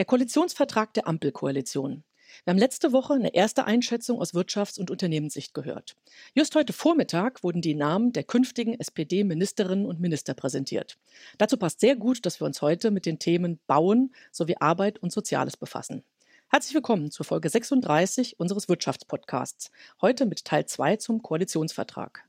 [0.00, 2.04] Der Koalitionsvertrag der Ampelkoalition.
[2.44, 5.94] Wir haben letzte Woche eine erste Einschätzung aus Wirtschafts- und Unternehmenssicht gehört.
[6.34, 10.96] Just heute Vormittag wurden die Namen der künftigen SPD-Ministerinnen und Minister präsentiert.
[11.36, 15.12] Dazu passt sehr gut, dass wir uns heute mit den Themen Bauen sowie Arbeit und
[15.12, 16.02] Soziales befassen.
[16.48, 19.70] Herzlich willkommen zur Folge 36 unseres Wirtschaftspodcasts.
[20.00, 22.24] Heute mit Teil 2 zum Koalitionsvertrag.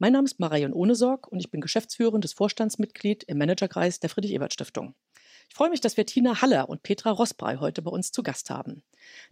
[0.00, 4.96] Mein Name ist Marion Ohnesorg und ich bin geschäftsführendes Vorstandsmitglied im Managerkreis der Friedrich-Ebert-Stiftung.
[5.52, 8.48] Ich freue mich, dass wir Tina Haller und Petra Rossbrei heute bei uns zu Gast
[8.48, 8.82] haben.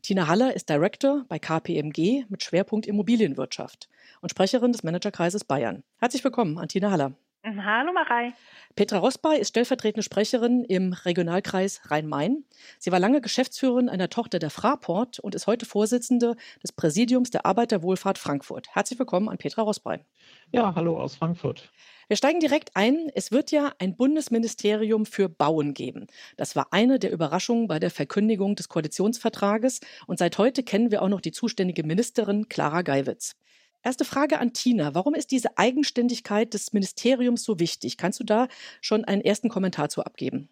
[0.03, 3.89] Tina Haller ist Director bei KPMG mit Schwerpunkt Immobilienwirtschaft
[4.21, 5.83] und Sprecherin des Managerkreises Bayern.
[5.97, 7.15] Herzlich willkommen an Tina Haller.
[7.43, 8.35] Hallo Marei.
[8.77, 12.45] Petra Rossbay ist stellvertretende Sprecherin im Regionalkreis Rhein-Main.
[12.79, 17.47] Sie war lange Geschäftsführerin einer Tochter der Fraport und ist heute Vorsitzende des Präsidiums der
[17.47, 18.69] Arbeiterwohlfahrt Frankfurt.
[18.75, 20.05] Herzlich willkommen an Petra Rossbay.
[20.53, 21.73] Ja, hallo aus Frankfurt.
[22.11, 23.09] Wir steigen direkt ein.
[23.15, 26.09] Es wird ja ein Bundesministerium für Bauen geben.
[26.37, 29.79] Das war eine der Überraschungen bei der Verkündigung des Koalitionsvertrages.
[30.09, 33.37] Und seit heute kennen wir auch noch die zuständige Ministerin Clara Geiwitz.
[33.85, 34.93] Erste Frage an Tina.
[34.93, 37.97] Warum ist diese Eigenständigkeit des Ministeriums so wichtig?
[37.97, 38.49] Kannst du da
[38.81, 40.49] schon einen ersten Kommentar zu abgeben?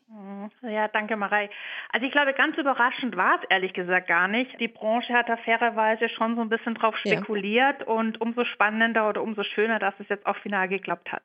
[0.62, 1.50] Ja, danke, Marei.
[1.92, 4.58] Also ich glaube, ganz überraschend war es ehrlich gesagt gar nicht.
[4.60, 7.86] Die Branche hat da fairerweise schon so ein bisschen drauf spekuliert ja.
[7.86, 11.22] und umso spannender oder umso schöner, dass es jetzt auch final geklappt hat.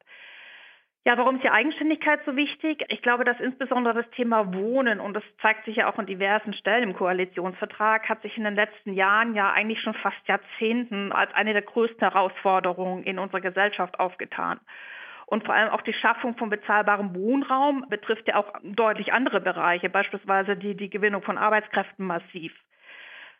[1.05, 2.85] Ja, warum ist die Eigenständigkeit so wichtig?
[2.87, 6.53] Ich glaube, dass insbesondere das Thema Wohnen, und das zeigt sich ja auch an diversen
[6.53, 11.33] Stellen im Koalitionsvertrag, hat sich in den letzten Jahren, ja eigentlich schon fast Jahrzehnten als
[11.33, 14.61] eine der größten Herausforderungen in unserer Gesellschaft aufgetan.
[15.25, 19.89] Und vor allem auch die Schaffung von bezahlbarem Wohnraum betrifft ja auch deutlich andere Bereiche,
[19.89, 22.53] beispielsweise die, die Gewinnung von Arbeitskräften massiv.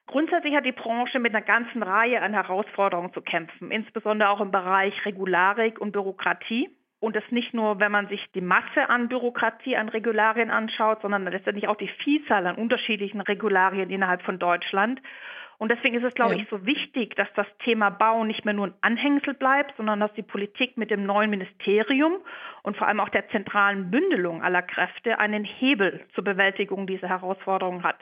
[0.05, 4.51] Grundsätzlich hat die Branche mit einer ganzen Reihe an Herausforderungen zu kämpfen, insbesondere auch im
[4.51, 6.69] Bereich Regularik und Bürokratie.
[6.99, 11.25] Und das nicht nur, wenn man sich die Masse an Bürokratie, an Regularien anschaut, sondern
[11.25, 15.01] letztendlich auch die Vielzahl an unterschiedlichen Regularien innerhalb von Deutschland.
[15.63, 16.41] Und deswegen ist es, glaube ja.
[16.41, 20.11] ich, so wichtig, dass das Thema Bau nicht mehr nur ein Anhängsel bleibt, sondern dass
[20.11, 22.17] die Politik mit dem neuen Ministerium
[22.63, 27.83] und vor allem auch der zentralen Bündelung aller Kräfte einen Hebel zur Bewältigung dieser Herausforderungen
[27.83, 27.95] hat.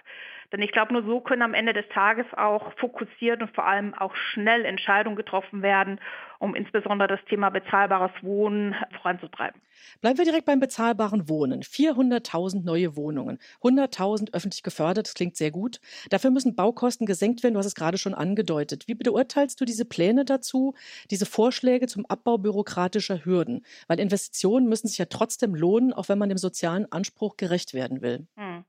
[0.51, 3.93] Denn ich glaube, nur so können am Ende des Tages auch fokussiert und vor allem
[3.93, 5.99] auch schnell Entscheidungen getroffen werden,
[6.39, 9.61] um insbesondere das Thema bezahlbares Wohnen voranzutreiben.
[10.01, 11.61] Bleiben wir direkt beim bezahlbaren Wohnen.
[11.63, 15.79] 400.000 neue Wohnungen, 100.000 öffentlich gefördert, das klingt sehr gut.
[16.09, 18.87] Dafür müssen Baukosten gesenkt werden, du hast es gerade schon angedeutet.
[18.87, 20.73] Wie beurteilst du diese Pläne dazu,
[21.09, 23.65] diese Vorschläge zum Abbau bürokratischer Hürden?
[23.87, 28.01] Weil Investitionen müssen sich ja trotzdem lohnen, auch wenn man dem sozialen Anspruch gerecht werden
[28.01, 28.27] will.
[28.35, 28.65] Hm.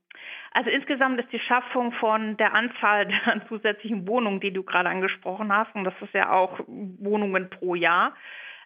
[0.53, 5.51] Also insgesamt ist die Schaffung von der Anzahl an zusätzlichen Wohnungen, die du gerade angesprochen
[5.51, 8.15] hast, und das ist ja auch Wohnungen pro Jahr,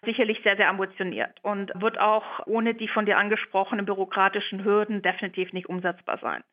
[0.04, 5.52] sicherlich sehr, sehr ambitioniert und wird auch ohne die von dir angesprochenen bürokratischen Hürden definitiv
[5.52, 6.44] nicht umsetzbar sein.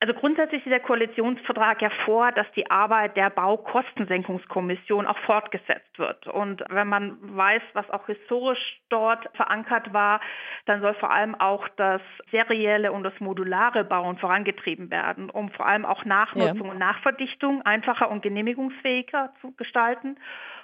[0.00, 6.26] Also grundsätzlich sieht der Koalitionsvertrag ja vor, dass die Arbeit der Baukostensenkungskommission auch fortgesetzt wird.
[6.26, 10.20] Und wenn man weiß, was auch historisch dort verankert war,
[10.66, 15.66] dann soll vor allem auch das serielle und das modulare Bauen vorangetrieben werden, um vor
[15.66, 16.72] allem auch Nachnutzung ja.
[16.72, 20.16] und Nachverdichtung einfacher und genehmigungsfähiger zu gestalten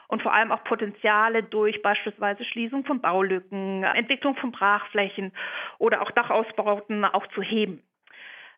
[0.09, 5.33] und vor allem auch Potenziale durch beispielsweise Schließung von Baulücken, Entwicklung von Brachflächen
[5.79, 7.83] oder auch Dachausbauten auch zu heben.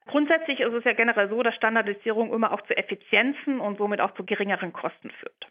[0.07, 4.15] Grundsätzlich ist es ja generell so, dass Standardisierung immer auch zu Effizienzen und somit auch
[4.15, 5.49] zu geringeren Kosten führt.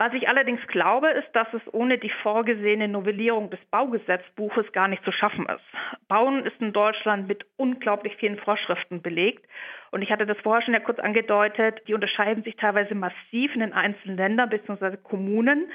[0.00, 5.04] Was ich allerdings glaube, ist, dass es ohne die vorgesehene Novellierung des Baugesetzbuches gar nicht
[5.04, 5.64] zu schaffen ist.
[6.06, 9.44] Bauen ist in Deutschland mit unglaublich vielen Vorschriften belegt.
[9.90, 13.60] Und ich hatte das vorher schon ja kurz angedeutet, die unterscheiden sich teilweise massiv in
[13.60, 14.98] den einzelnen Ländern bzw.
[14.98, 15.68] Kommunen.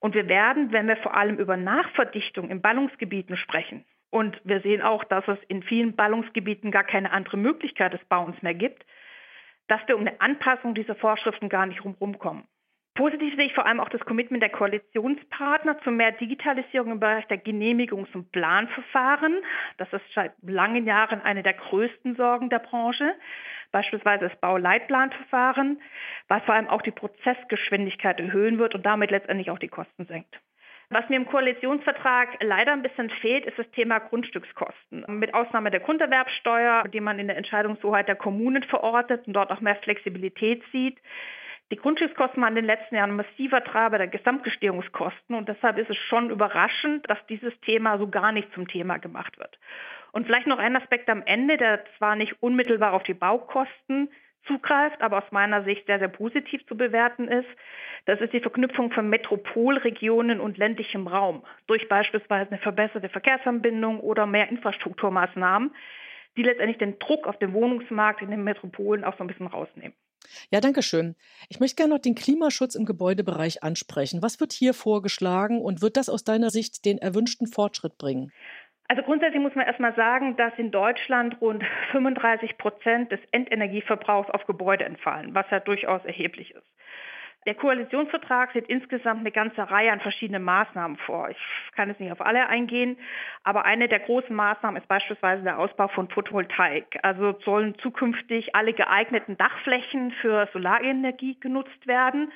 [0.00, 4.82] Und wir werden, wenn wir vor allem über Nachverdichtung in Ballungsgebieten sprechen, und wir sehen
[4.82, 8.84] auch, dass es in vielen Ballungsgebieten gar keine andere Möglichkeit des Bauens mehr gibt,
[9.68, 12.44] dass wir um eine Anpassung dieser Vorschriften gar nicht rumkommen.
[12.94, 17.26] Positiv sehe ich vor allem auch das Commitment der Koalitionspartner zu mehr Digitalisierung im Bereich
[17.28, 19.34] der Genehmigungs- und Planverfahren.
[19.78, 23.14] Das ist seit langen Jahren eine der größten Sorgen der Branche.
[23.70, 25.80] Beispielsweise das Bauleitplanverfahren,
[26.28, 30.38] was vor allem auch die Prozessgeschwindigkeit erhöhen wird und damit letztendlich auch die Kosten senkt.
[30.92, 35.06] Was mir im Koalitionsvertrag leider ein bisschen fehlt, ist das Thema Grundstückskosten.
[35.08, 39.62] Mit Ausnahme der Grunderwerbsteuer, die man in der Entscheidungshoheit der Kommunen verortet und dort auch
[39.62, 40.98] mehr Flexibilität sieht.
[41.70, 45.96] Die Grundstückskosten waren in den letzten Jahren massiver Treiber der Gesamtgestehungskosten und deshalb ist es
[45.96, 49.58] schon überraschend, dass dieses Thema so gar nicht zum Thema gemacht wird.
[50.12, 54.10] Und vielleicht noch ein Aspekt am Ende, der zwar nicht unmittelbar auf die Baukosten
[54.46, 57.48] zugreift, aber aus meiner Sicht sehr, sehr positiv zu bewerten ist.
[58.06, 64.26] Das ist die Verknüpfung von Metropolregionen und ländlichem Raum durch beispielsweise eine verbesserte Verkehrsanbindung oder
[64.26, 65.74] mehr Infrastrukturmaßnahmen.
[66.36, 69.92] die letztendlich den Druck auf den Wohnungsmarkt in den Metropolen auch so ein bisschen rausnehmen.
[70.50, 71.14] Ja, danke schön.
[71.48, 74.22] Ich möchte gerne noch den Klimaschutz im Gebäudebereich ansprechen.
[74.22, 78.32] Was wird hier vorgeschlagen und wird das aus deiner Sicht den erwünschten Fortschritt bringen?
[78.92, 84.44] Also grundsätzlich muss man erstmal sagen, dass in Deutschland rund 35 Prozent des Endenergieverbrauchs auf
[84.44, 86.66] Gebäude entfallen, was ja durchaus erheblich ist.
[87.46, 91.30] Der Koalitionsvertrag sieht insgesamt eine ganze Reihe an verschiedenen Maßnahmen vor.
[91.30, 91.38] Ich
[91.74, 92.98] kann jetzt nicht auf alle eingehen,
[93.44, 96.98] aber eine der großen Maßnahmen ist beispielsweise der Ausbau von Photovoltaik.
[97.02, 102.30] Also sollen zukünftig alle geeigneten Dachflächen für Solarenergie genutzt werden.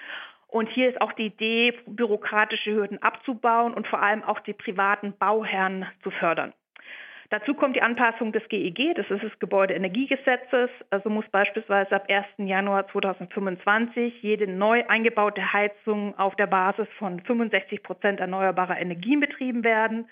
[0.56, 5.12] Und hier ist auch die Idee, bürokratische Hürden abzubauen und vor allem auch die privaten
[5.19, 6.55] Bauherren zu fördern.
[7.29, 10.70] Dazu kommt die Anpassung des GEG, das ist des Gebäudeenergiegesetzes.
[10.88, 12.25] Also muss beispielsweise ab 1.
[12.38, 19.62] Januar 2025 jede neu eingebaute Heizung auf der Basis von 65 Prozent erneuerbarer Energien betrieben
[19.62, 20.08] werden.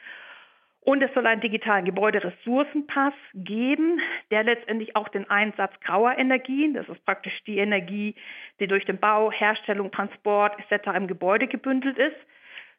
[0.85, 4.01] Und es soll einen digitalen Gebäuderessourcenpass geben,
[4.31, 8.15] der letztendlich auch den Einsatz grauer Energien, das ist praktisch die Energie,
[8.61, 10.89] die durch den Bau, Herstellung, Transport etc.
[10.95, 12.17] im Gebäude gebündelt ist,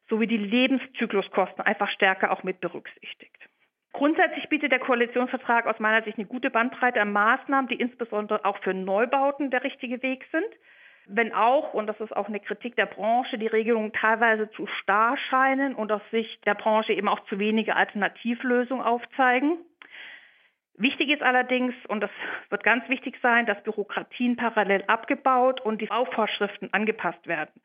[0.08, 3.50] sowie die Lebenszykluskosten einfach stärker auch mit berücksichtigt.
[3.92, 8.60] Grundsätzlich bietet der Koalitionsvertrag aus meiner Sicht eine gute Bandbreite an Maßnahmen, die insbesondere auch
[8.60, 10.46] für Neubauten der richtige Weg sind.
[11.08, 15.18] Wenn auch, und das ist auch eine Kritik der Branche, die Regelungen teilweise zu starr
[15.18, 19.58] scheinen und aus Sicht der Branche eben auch zu wenige Alternativlösungen aufzeigen.
[20.78, 22.10] Wichtig ist allerdings, und das
[22.50, 27.62] wird ganz wichtig sein, dass Bürokratien parallel abgebaut und die Bauvorschriften angepasst werden.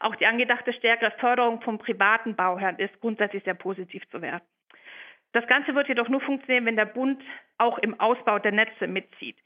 [0.00, 4.46] Auch die angedachte stärkere Förderung von privaten Bauherren ist grundsätzlich sehr positiv zu werten.
[5.32, 7.22] Das Ganze wird jedoch nur funktionieren, wenn der Bund
[7.58, 9.36] auch im Ausbau der Netze mitzieht.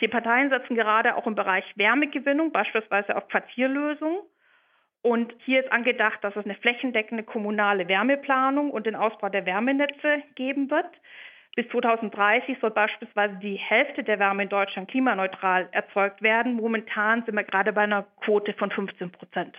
[0.00, 4.20] Die Parteien setzen gerade auch im Bereich Wärmegewinnung, beispielsweise auf Quartierlösungen.
[5.02, 10.22] Und hier ist angedacht, dass es eine flächendeckende kommunale Wärmeplanung und den Ausbau der Wärmenetze
[10.34, 10.90] geben wird.
[11.54, 16.54] Bis 2030 soll beispielsweise die Hälfte der Wärme in Deutschland klimaneutral erzeugt werden.
[16.54, 19.56] Momentan sind wir gerade bei einer Quote von 15 Prozent.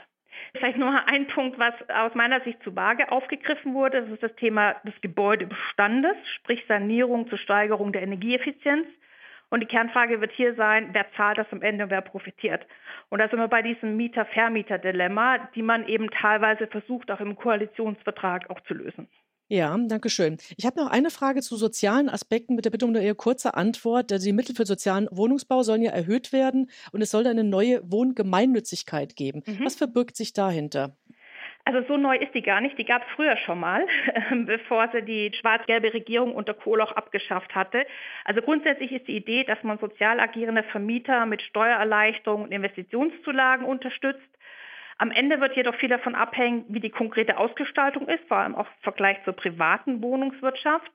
[0.54, 4.36] Vielleicht nur ein Punkt, was aus meiner Sicht zu vage aufgegriffen wurde, das ist das
[4.36, 8.88] Thema des Gebäudebestandes, sprich Sanierung zur Steigerung der Energieeffizienz.
[9.50, 12.68] Und die Kernfrage wird hier sein, wer zahlt das am Ende und wer profitiert.
[13.10, 18.50] Und da sind wir bei diesem Mieter-Vermieter-Dilemma, die man eben teilweise versucht, auch im Koalitionsvertrag
[18.50, 19.08] auch zu lösen.
[19.50, 20.38] Ja, danke schön.
[20.58, 24.12] Ich habe noch eine Frage zu sozialen Aspekten mit der Bitte um eine kurze Antwort.
[24.12, 29.16] Die Mittel für sozialen Wohnungsbau sollen ja erhöht werden und es soll eine neue Wohngemeinnützigkeit
[29.16, 29.44] geben.
[29.46, 29.64] Mhm.
[29.64, 30.98] Was verbirgt sich dahinter?
[31.68, 32.78] Also so neu ist die gar nicht.
[32.78, 33.86] Die gab es früher schon mal,
[34.46, 37.86] bevor sie die schwarz-gelbe Regierung unter Kohl auch abgeschafft hatte.
[38.24, 44.30] Also grundsätzlich ist die Idee, dass man sozial agierende Vermieter mit Steuererleichterungen und Investitionszulagen unterstützt.
[44.98, 48.66] Am Ende wird jedoch viel davon abhängen, wie die konkrete Ausgestaltung ist, vor allem auch
[48.66, 50.92] im Vergleich zur privaten Wohnungswirtschaft.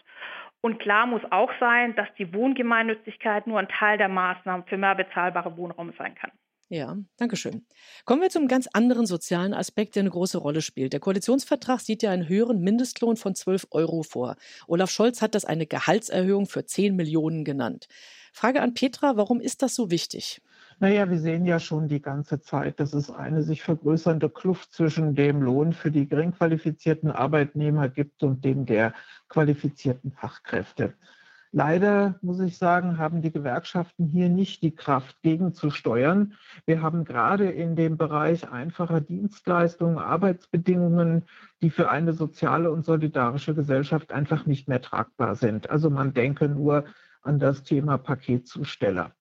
[0.60, 4.94] Und klar muss auch sein, dass die Wohngemeinnützigkeit nur ein Teil der Maßnahmen für mehr
[4.94, 6.30] bezahlbare Wohnraum sein kann.
[6.68, 7.66] Ja, danke schön.
[8.06, 10.94] Kommen wir zum ganz anderen sozialen Aspekt, der eine große Rolle spielt.
[10.94, 14.36] Der Koalitionsvertrag sieht ja einen höheren Mindestlohn von 12 Euro vor.
[14.66, 17.88] Olaf Scholz hat das eine Gehaltserhöhung für 10 Millionen genannt.
[18.32, 20.40] Frage an Petra, warum ist das so wichtig?
[20.80, 25.14] Naja, wir sehen ja schon die ganze Zeit, dass es eine sich vergrößernde Kluft zwischen
[25.14, 28.92] dem Lohn für die gering qualifizierten Arbeitnehmer gibt und dem der
[29.28, 30.94] qualifizierten Fachkräfte.
[31.54, 36.32] Leider, muss ich sagen, haben die Gewerkschaften hier nicht die Kraft, gegenzusteuern.
[36.64, 41.26] Wir haben gerade in dem Bereich einfacher Dienstleistungen, Arbeitsbedingungen,
[41.60, 45.68] die für eine soziale und solidarische Gesellschaft einfach nicht mehr tragbar sind.
[45.68, 46.86] Also man denke nur
[47.20, 49.12] an das Thema Paketzusteller.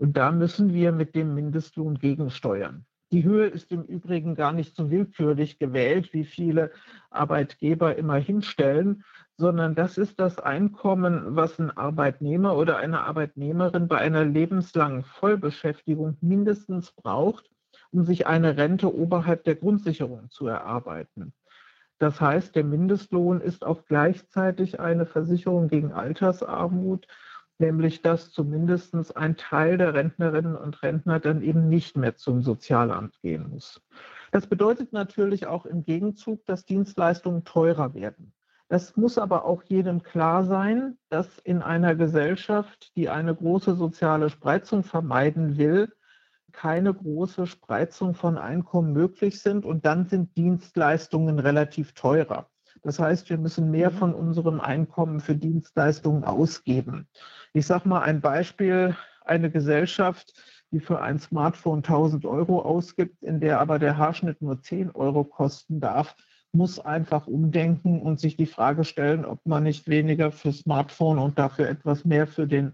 [0.00, 2.86] Und da müssen wir mit dem Mindestlohn gegensteuern.
[3.12, 6.70] Die Höhe ist im Übrigen gar nicht so willkürlich gewählt, wie viele
[7.10, 9.04] Arbeitgeber immer hinstellen,
[9.36, 16.16] sondern das ist das Einkommen, was ein Arbeitnehmer oder eine Arbeitnehmerin bei einer lebenslangen Vollbeschäftigung
[16.22, 17.50] mindestens braucht,
[17.90, 21.34] um sich eine Rente oberhalb der Grundsicherung zu erarbeiten.
[21.98, 27.06] Das heißt, der Mindestlohn ist auch gleichzeitig eine Versicherung gegen Altersarmut
[27.60, 33.20] nämlich dass zumindest ein Teil der Rentnerinnen und Rentner dann eben nicht mehr zum Sozialamt
[33.20, 33.82] gehen muss.
[34.32, 38.32] Das bedeutet natürlich auch im Gegenzug, dass Dienstleistungen teurer werden.
[38.68, 44.30] Das muss aber auch jedem klar sein, dass in einer Gesellschaft, die eine große soziale
[44.30, 45.92] Spreizung vermeiden will,
[46.52, 52.49] keine große Spreizung von Einkommen möglich sind und dann sind Dienstleistungen relativ teurer.
[52.82, 53.96] Das heißt, wir müssen mehr mhm.
[53.96, 57.08] von unserem Einkommen für Dienstleistungen ausgeben.
[57.52, 60.34] Ich sage mal ein Beispiel, eine Gesellschaft,
[60.70, 65.24] die für ein Smartphone 1000 Euro ausgibt, in der aber der Haarschnitt nur 10 Euro
[65.24, 66.16] kosten darf,
[66.52, 71.38] muss einfach umdenken und sich die Frage stellen, ob man nicht weniger für Smartphone und
[71.38, 72.72] dafür etwas mehr für den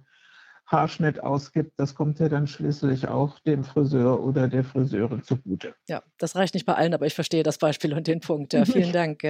[0.67, 5.75] Haarschnitt ausgibt, das kommt ja dann schließlich auch dem Friseur oder der Friseurin zugute.
[5.89, 8.53] Ja, das reicht nicht bei allen, aber ich verstehe das Beispiel und den Punkt.
[8.53, 9.23] Ja, vielen Dank.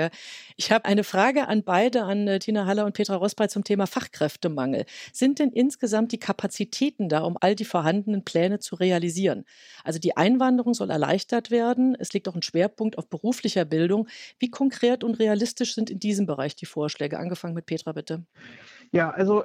[0.57, 3.87] Ich habe eine Frage an beide, an äh, Tina Haller und Petra Rosbreit zum Thema
[3.87, 4.87] Fachkräftemangel.
[5.12, 9.45] Sind denn insgesamt die Kapazitäten da, um all die vorhandenen Pläne zu realisieren?
[9.85, 11.97] Also die Einwanderung soll erleichtert werden.
[11.99, 14.09] Es liegt auch ein Schwerpunkt auf beruflicher Bildung.
[14.38, 17.19] Wie konkret und realistisch sind in diesem Bereich die Vorschläge?
[17.19, 18.25] Angefangen mit Petra, bitte.
[18.93, 19.45] Ja, also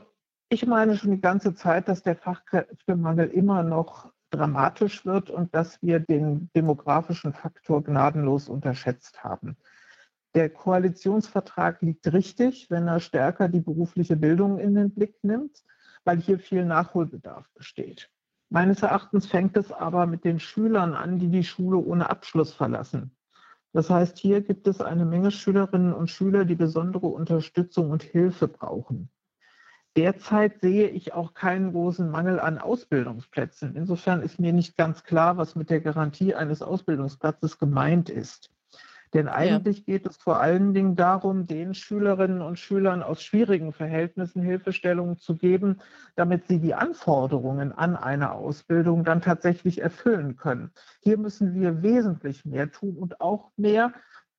[0.51, 5.81] ich meine schon die ganze Zeit, dass der Fachkräftemangel immer noch dramatisch wird und dass
[5.81, 9.55] wir den demografischen Faktor gnadenlos unterschätzt haben.
[10.36, 15.63] Der Koalitionsvertrag liegt richtig, wenn er stärker die berufliche Bildung in den Blick nimmt,
[16.03, 18.10] weil hier viel Nachholbedarf besteht.
[18.50, 23.15] Meines Erachtens fängt es aber mit den Schülern an, die die Schule ohne Abschluss verlassen.
[23.72, 28.50] Das heißt, hier gibt es eine Menge Schülerinnen und Schüler, die besondere Unterstützung und Hilfe
[28.50, 29.10] brauchen.
[29.98, 33.76] Derzeit sehe ich auch keinen großen Mangel an Ausbildungsplätzen.
[33.76, 38.52] Insofern ist mir nicht ganz klar, was mit der Garantie eines Ausbildungsplatzes gemeint ist.
[39.14, 39.84] Denn eigentlich ja.
[39.86, 45.36] geht es vor allen Dingen darum, den Schülerinnen und Schülern aus schwierigen Verhältnissen Hilfestellungen zu
[45.36, 45.82] geben,
[46.16, 50.72] damit sie die Anforderungen an eine Ausbildung dann tatsächlich erfüllen können.
[51.02, 53.92] Hier müssen wir wesentlich mehr tun und auch mehr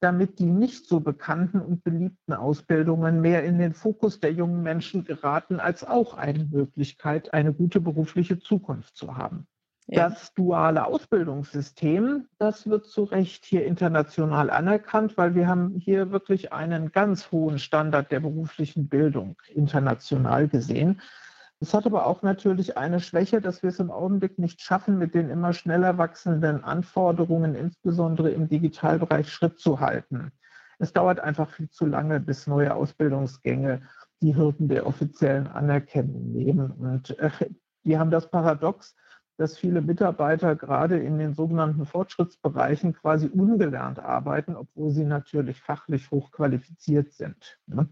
[0.02, 5.04] damit die nicht so bekannten und beliebten Ausbildungen mehr in den Fokus der jungen Menschen
[5.04, 9.46] geraten, als auch eine Möglichkeit, eine gute berufliche Zukunft zu haben.
[9.86, 10.08] Ja.
[10.08, 16.52] Das duale Ausbildungssystem, das wird zu Recht hier international anerkannt, weil wir haben hier wirklich
[16.52, 21.00] einen ganz hohen Standard der beruflichen Bildung international gesehen.
[21.62, 25.14] Es hat aber auch natürlich eine Schwäche, dass wir es im Augenblick nicht schaffen, mit
[25.14, 30.32] den immer schneller wachsenden Anforderungen, insbesondere im Digitalbereich, Schritt zu halten.
[30.80, 33.82] Es dauert einfach viel zu lange, bis neue Ausbildungsgänge
[34.22, 36.72] die Hürden der offiziellen Anerkennung nehmen.
[36.72, 37.30] Und äh,
[37.84, 38.96] die haben das Paradox,
[39.36, 46.10] dass viele Mitarbeiter gerade in den sogenannten Fortschrittsbereichen quasi ungelernt arbeiten, obwohl sie natürlich fachlich
[46.10, 47.60] hochqualifiziert sind.
[47.66, 47.88] Ne?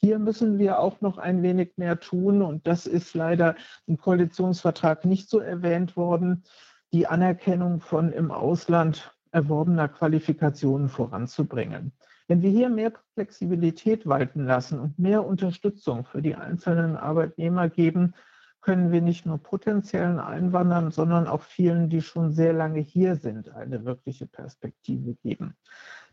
[0.00, 5.04] Hier müssen wir auch noch ein wenig mehr tun und das ist leider im Koalitionsvertrag
[5.04, 6.44] nicht so erwähnt worden,
[6.92, 11.92] die Anerkennung von im Ausland erworbener Qualifikationen voranzubringen.
[12.28, 18.14] Wenn wir hier mehr Flexibilität walten lassen und mehr Unterstützung für die einzelnen Arbeitnehmer geben,
[18.60, 23.50] können wir nicht nur potenziellen Einwanderern, sondern auch vielen, die schon sehr lange hier sind,
[23.50, 25.56] eine wirkliche Perspektive geben.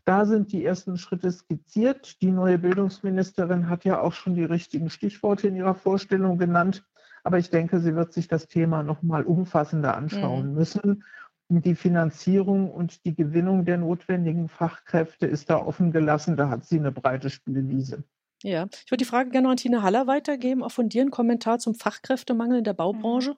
[0.06, 2.22] Da sind die ersten Schritte skizziert.
[2.22, 6.84] Die neue Bildungsministerin hat ja auch schon die richtigen Stichworte in ihrer Vorstellung genannt.
[7.24, 10.54] Aber ich denke, sie wird sich das Thema noch mal umfassender anschauen mhm.
[10.54, 11.04] müssen.
[11.48, 16.36] Und die Finanzierung und die Gewinnung der notwendigen Fachkräfte ist da offen gelassen.
[16.36, 18.04] Da hat sie eine breite Spielwiese.
[18.44, 20.62] Ja, ich würde die Frage gerne an Tina Haller weitergeben.
[20.62, 23.36] Auch von dir ein Kommentar zum Fachkräftemangel in der Baubranche.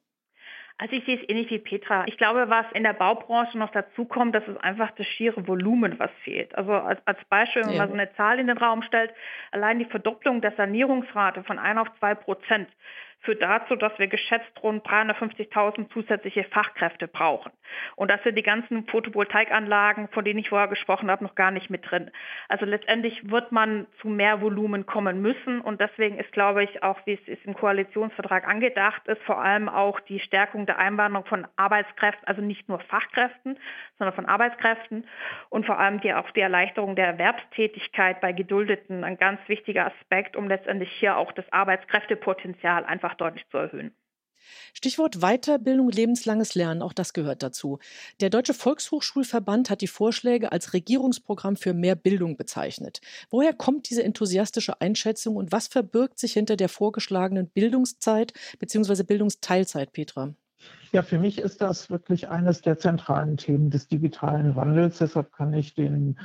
[0.80, 2.04] Also ich sehe es ähnlich wie Petra.
[2.06, 5.99] Ich glaube, was in der Baubranche noch dazu kommt, das ist einfach das schiere Volumen,
[5.99, 6.54] was fehlt.
[6.54, 9.12] Also als, als Beispiel, wenn man so eine Zahl in den Raum stellt,
[9.50, 12.68] allein die Verdopplung der Sanierungsrate von 1 auf 2 Prozent
[13.20, 17.52] führt dazu, dass wir geschätzt rund 350.000 zusätzliche Fachkräfte brauchen.
[17.96, 21.68] Und das sind die ganzen Photovoltaikanlagen, von denen ich vorher gesprochen habe, noch gar nicht
[21.68, 22.10] mit drin.
[22.48, 25.60] Also letztendlich wird man zu mehr Volumen kommen müssen.
[25.60, 30.00] Und deswegen ist, glaube ich, auch, wie es im Koalitionsvertrag angedacht ist, vor allem auch
[30.00, 33.58] die Stärkung der Einwanderung von Arbeitskräften, also nicht nur Fachkräften,
[33.98, 35.06] sondern von Arbeitskräften
[35.50, 40.37] und vor allem die, auch die Erleichterung der Erwerbstätigkeit bei Geduldeten ein ganz wichtiger Aspekt,
[40.37, 43.92] um letztendlich hier auch das Arbeitskräftepotenzial einfach einfach deutlich zu erhöhen.
[44.72, 47.78] Stichwort Weiterbildung, lebenslanges Lernen, auch das gehört dazu.
[48.20, 53.00] Der Deutsche Volkshochschulverband hat die Vorschläge als Regierungsprogramm für mehr Bildung bezeichnet.
[53.30, 59.02] Woher kommt diese enthusiastische Einschätzung und was verbirgt sich hinter der vorgeschlagenen Bildungszeit bzw.
[59.02, 60.34] Bildungsteilzeit, Petra?
[60.92, 64.98] Ja, für mich ist das wirklich eines der zentralen Themen des digitalen Wandels.
[64.98, 66.18] Deshalb kann ich den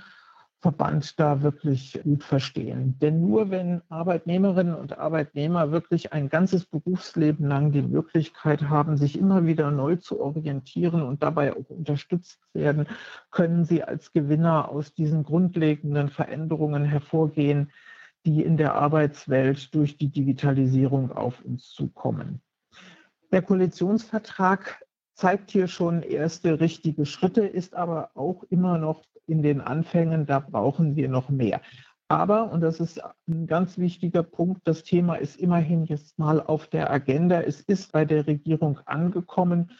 [0.64, 2.98] Verband da wirklich gut verstehen.
[3.02, 9.20] Denn nur wenn Arbeitnehmerinnen und Arbeitnehmer wirklich ein ganzes Berufsleben lang die Möglichkeit haben, sich
[9.20, 12.88] immer wieder neu zu orientieren und dabei auch unterstützt werden,
[13.30, 17.70] können sie als Gewinner aus diesen grundlegenden Veränderungen hervorgehen,
[18.26, 22.42] die in der Arbeitswelt durch die Digitalisierung auf uns zukommen.
[23.34, 24.82] Der Koalitionsvertrag
[25.14, 30.40] zeigt hier schon erste richtige Schritte, ist aber auch immer noch in den Anfängen, da
[30.40, 31.62] brauchen wir noch mehr.
[32.08, 36.68] Aber, und das ist ein ganz wichtiger Punkt, das Thema ist immerhin jetzt mal auf
[36.68, 37.42] der Agenda.
[37.42, 39.72] Es ist bei der Regierung angekommen.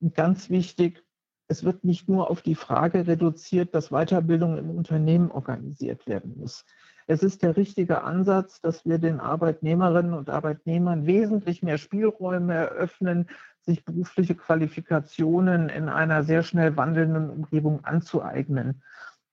[0.00, 1.02] Und ganz wichtig,
[1.48, 6.64] es wird nicht nur auf die Frage reduziert, dass Weiterbildung im Unternehmen organisiert werden muss.
[7.08, 13.28] Es ist der richtige Ansatz, dass wir den Arbeitnehmerinnen und Arbeitnehmern wesentlich mehr Spielräume eröffnen,
[13.70, 18.82] sich berufliche Qualifikationen in einer sehr schnell wandelnden Umgebung anzueignen.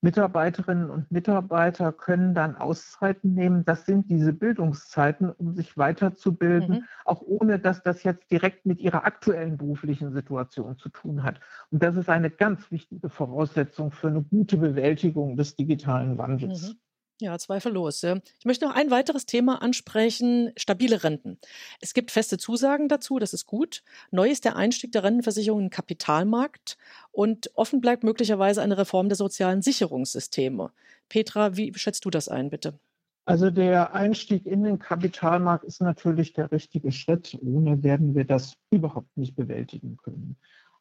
[0.00, 3.64] Mitarbeiterinnen und Mitarbeiter können dann Auszeiten nehmen.
[3.64, 6.84] Das sind diese Bildungszeiten, um sich weiterzubilden, mhm.
[7.04, 11.40] auch ohne dass das jetzt direkt mit ihrer aktuellen beruflichen Situation zu tun hat.
[11.70, 16.74] Und das ist eine ganz wichtige Voraussetzung für eine gute Bewältigung des digitalen Wandels.
[16.74, 16.78] Mhm.
[17.20, 18.04] Ja, zweifellos.
[18.04, 21.38] Ich möchte noch ein weiteres Thema ansprechen, stabile Renten.
[21.80, 23.82] Es gibt feste Zusagen dazu, das ist gut.
[24.12, 26.78] Neu ist der Einstieg der Rentenversicherung in den Kapitalmarkt
[27.10, 30.70] und offen bleibt möglicherweise eine Reform der sozialen Sicherungssysteme.
[31.08, 32.78] Petra, wie schätzt du das ein, bitte?
[33.24, 37.36] Also der Einstieg in den Kapitalmarkt ist natürlich der richtige Schritt.
[37.42, 40.36] Ohne werden wir das überhaupt nicht bewältigen können.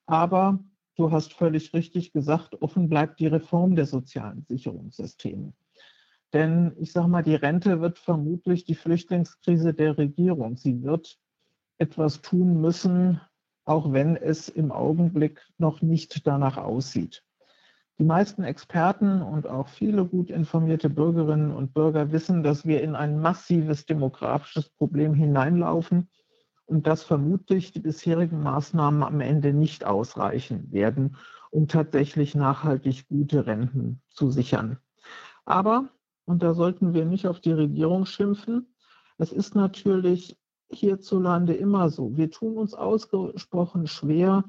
[0.05, 0.59] Aber
[0.95, 5.51] du hast völlig richtig gesagt, offen bleibt die Reform der sozialen Sicherungssysteme.
[6.33, 10.57] Denn ich sage mal, die Rente wird vermutlich die Flüchtlingskrise der Regierung.
[10.57, 11.17] Sie wird
[11.77, 13.21] etwas tun müssen,
[13.65, 17.23] auch wenn es im Augenblick noch nicht danach aussieht.
[17.99, 22.95] Die meisten Experten und auch viele gut informierte Bürgerinnen und Bürger wissen, dass wir in
[22.95, 26.09] ein massives demografisches Problem hineinlaufen
[26.65, 31.15] und dass vermutlich die bisherigen Maßnahmen am Ende nicht ausreichen werden,
[31.49, 34.77] um tatsächlich nachhaltig gute Renten zu sichern.
[35.45, 35.89] Aber
[36.27, 38.67] und da sollten wir nicht auf die Regierung schimpfen.
[39.17, 40.37] Es ist natürlich
[40.69, 42.17] hierzulande immer so.
[42.17, 44.43] Wir tun uns ausgesprochen schwer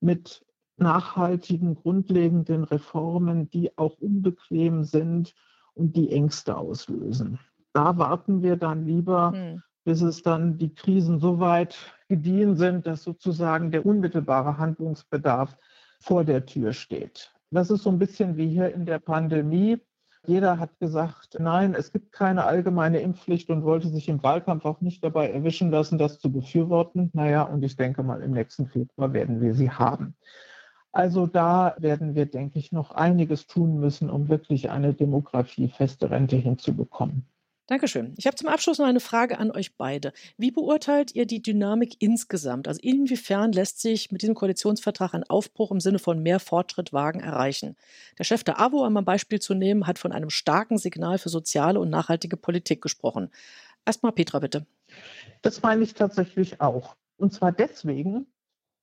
[0.00, 5.34] mit nachhaltigen, grundlegenden Reformen, die auch unbequem sind
[5.74, 7.40] und die Ängste auslösen.
[7.72, 9.62] Da warten wir dann lieber, hm.
[9.84, 11.76] bis es dann die Krisen so weit
[12.08, 15.56] gediehen sind, dass sozusagen der unmittelbare Handlungsbedarf
[15.98, 17.32] vor der Tür steht.
[17.50, 19.80] Das ist so ein bisschen wie hier in der Pandemie.
[20.26, 24.80] Jeder hat gesagt, nein, es gibt keine allgemeine Impfpflicht und wollte sich im Wahlkampf auch
[24.80, 27.10] nicht dabei erwischen lassen, das zu befürworten.
[27.12, 30.16] Naja, und ich denke mal, im nächsten Februar werden wir sie haben.
[30.92, 36.36] Also da werden wir, denke ich, noch einiges tun müssen, um wirklich eine demografiefeste Rente
[36.36, 37.26] hinzubekommen.
[37.68, 38.14] Dankeschön.
[38.16, 40.12] Ich habe zum Abschluss noch eine Frage an euch beide.
[40.36, 42.68] Wie beurteilt ihr die Dynamik insgesamt?
[42.68, 47.18] Also inwiefern lässt sich mit diesem Koalitionsvertrag ein Aufbruch im Sinne von mehr Fortschritt wagen
[47.18, 47.76] erreichen?
[48.18, 51.28] Der Chef der AWO, um ein Beispiel zu nehmen, hat von einem starken Signal für
[51.28, 53.30] soziale und nachhaltige Politik gesprochen.
[53.84, 54.64] Erstmal Petra, bitte.
[55.42, 56.94] Das meine ich tatsächlich auch.
[57.16, 58.26] Und zwar deswegen,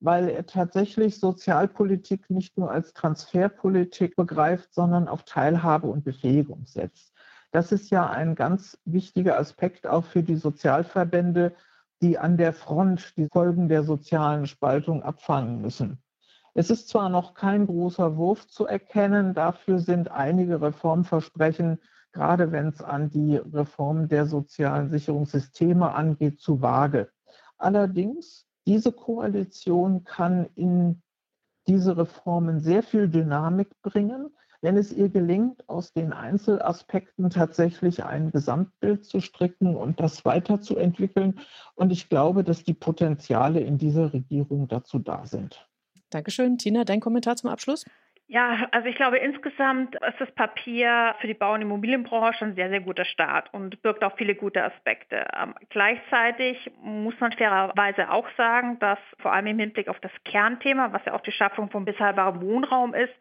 [0.01, 7.12] weil er tatsächlich Sozialpolitik nicht nur als Transferpolitik begreift, sondern auf Teilhabe und Befähigung setzt.
[7.53, 11.53] Das ist ja ein ganz wichtiger Aspekt auch für die Sozialverbände,
[12.01, 15.99] die an der Front die Folgen der sozialen Spaltung abfangen müssen.
[16.55, 21.79] Es ist zwar noch kein großer Wurf zu erkennen, dafür sind einige Reformversprechen,
[22.11, 27.11] gerade wenn es an die Reform der sozialen Sicherungssysteme angeht, zu vage.
[27.59, 31.03] Allerdings, diese Koalition kann in
[31.67, 34.31] diese Reformen sehr viel Dynamik bringen
[34.63, 41.39] wenn es ihr gelingt, aus den Einzelaspekten tatsächlich ein Gesamtbild zu stricken und das weiterzuentwickeln.
[41.75, 45.67] Und ich glaube, dass die Potenziale in dieser Regierung dazu da sind.
[46.09, 46.57] Dankeschön.
[46.57, 47.85] Tina, dein Kommentar zum Abschluss?
[48.27, 52.69] Ja, also ich glaube insgesamt ist das Papier für die Bau- und Immobilienbranche ein sehr,
[52.69, 55.27] sehr guter Start und birgt auch viele gute Aspekte.
[55.37, 60.93] Ähm, gleichzeitig muss man fairerweise auch sagen, dass vor allem im Hinblick auf das Kernthema,
[60.93, 63.13] was ja auch die Schaffung von bezahlbarem Wohnraum ist,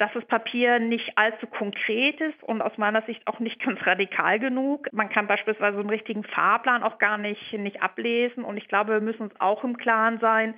[0.00, 4.38] dass das Papier nicht allzu konkret ist und aus meiner Sicht auch nicht ganz radikal
[4.40, 4.88] genug.
[4.92, 9.00] Man kann beispielsweise einen richtigen Fahrplan auch gar nicht, nicht ablesen und ich glaube, wir
[9.00, 10.54] müssen uns auch im Klaren sein,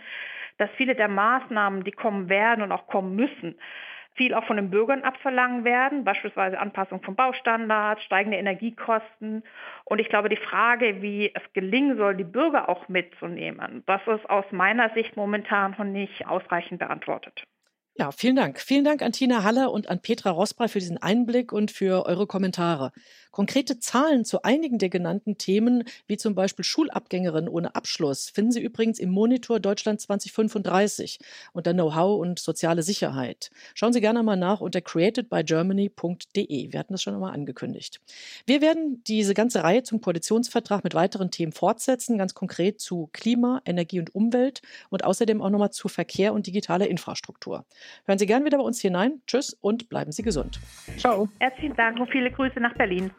[0.58, 3.58] dass viele der Maßnahmen, die kommen werden und auch kommen müssen,
[4.14, 9.42] viel auch von den Bürgern abverlangen werden, beispielsweise Anpassung von Baustandards, steigende Energiekosten.
[9.84, 14.28] Und ich glaube, die Frage, wie es gelingen soll, die Bürger auch mitzunehmen, das ist
[14.30, 17.44] aus meiner Sicht momentan noch nicht ausreichend beantwortet.
[17.98, 18.58] Ja, vielen Dank.
[18.58, 22.26] Vielen Dank an Tina Haller und an Petra Rosbrei für diesen Einblick und für eure
[22.26, 22.90] Kommentare.
[23.30, 28.62] Konkrete Zahlen zu einigen der genannten Themen, wie zum Beispiel Schulabgängerinnen ohne Abschluss, finden Sie
[28.62, 31.18] übrigens im Monitor Deutschland 2035
[31.52, 33.50] unter Know-how und soziale Sicherheit.
[33.74, 36.72] Schauen Sie gerne mal nach unter createdbygermany.de.
[36.72, 38.00] Wir hatten das schon einmal angekündigt.
[38.46, 43.60] Wir werden diese ganze Reihe zum Koalitionsvertrag mit weiteren Themen fortsetzen, ganz konkret zu Klima,
[43.66, 47.66] Energie und Umwelt und außerdem auch nochmal zu Verkehr und digitaler Infrastruktur.
[48.06, 49.20] Hören Sie gerne wieder bei uns hinein.
[49.26, 50.60] Tschüss und bleiben Sie gesund.
[50.96, 51.28] Ciao.
[51.38, 53.10] Herzlichen Dank und viele Grüße nach Berlin.